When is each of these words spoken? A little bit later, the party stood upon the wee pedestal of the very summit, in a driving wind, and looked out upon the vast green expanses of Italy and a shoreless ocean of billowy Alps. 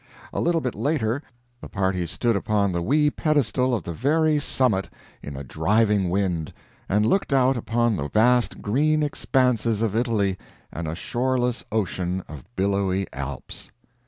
A 0.33 0.41
little 0.41 0.61
bit 0.61 0.73
later, 0.73 1.21
the 1.61 1.69
party 1.69 2.07
stood 2.07 2.35
upon 2.35 2.71
the 2.71 2.81
wee 2.81 3.11
pedestal 3.11 3.75
of 3.75 3.83
the 3.83 3.93
very 3.93 4.39
summit, 4.39 4.89
in 5.21 5.35
a 5.37 5.43
driving 5.43 6.09
wind, 6.09 6.51
and 6.89 7.05
looked 7.05 7.31
out 7.31 7.55
upon 7.55 7.95
the 7.97 8.07
vast 8.09 8.63
green 8.63 9.03
expanses 9.03 9.83
of 9.83 9.95
Italy 9.95 10.39
and 10.73 10.87
a 10.87 10.95
shoreless 10.95 11.63
ocean 11.71 12.23
of 12.27 12.43
billowy 12.55 13.05
Alps. 13.13 13.69